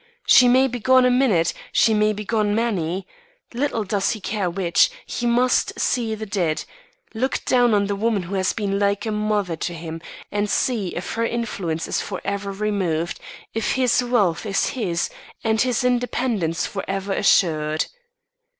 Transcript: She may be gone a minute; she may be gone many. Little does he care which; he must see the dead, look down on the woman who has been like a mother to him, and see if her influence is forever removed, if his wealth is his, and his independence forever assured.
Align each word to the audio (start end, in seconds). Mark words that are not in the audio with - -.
She 0.25 0.47
may 0.47 0.67
be 0.67 0.79
gone 0.79 1.05
a 1.05 1.11
minute; 1.11 1.53
she 1.71 1.93
may 1.93 2.11
be 2.11 2.25
gone 2.25 2.55
many. 2.55 3.05
Little 3.53 3.83
does 3.83 4.13
he 4.13 4.19
care 4.19 4.49
which; 4.49 4.89
he 5.05 5.27
must 5.27 5.79
see 5.79 6.15
the 6.15 6.25
dead, 6.25 6.63
look 7.13 7.45
down 7.45 7.75
on 7.75 7.85
the 7.85 7.95
woman 7.95 8.23
who 8.23 8.33
has 8.33 8.51
been 8.51 8.79
like 8.79 9.05
a 9.05 9.11
mother 9.11 9.55
to 9.57 9.75
him, 9.75 10.01
and 10.31 10.49
see 10.49 10.87
if 10.95 11.13
her 11.13 11.23
influence 11.27 11.87
is 11.87 12.01
forever 12.01 12.51
removed, 12.51 13.19
if 13.53 13.73
his 13.73 14.03
wealth 14.03 14.43
is 14.43 14.69
his, 14.69 15.11
and 15.43 15.61
his 15.61 15.83
independence 15.83 16.65
forever 16.65 17.13
assured. 17.13 17.85